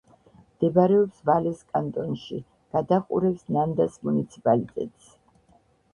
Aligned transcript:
მდებარეობს 0.53 1.19
ვალეს 1.29 1.59
კანტონში; 1.75 2.39
გადაჰყურებს 2.77 3.45
ნანდას 3.59 4.03
მუნიციპალიტეტს. 4.09 5.17